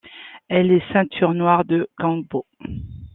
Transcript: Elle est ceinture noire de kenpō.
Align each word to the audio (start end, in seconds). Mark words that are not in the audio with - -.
Elle 0.47 0.71
est 0.71 0.91
ceinture 0.93 1.35
noire 1.35 1.63
de 1.63 1.87
kenpō. 1.99 2.45